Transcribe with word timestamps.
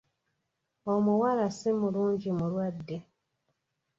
Omuwala 0.93 1.45
si 1.57 1.69
mulungi 1.79 2.29
mulwadde! 2.37 2.97